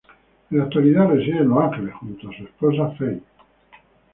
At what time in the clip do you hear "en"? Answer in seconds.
0.49-0.57, 1.41-1.49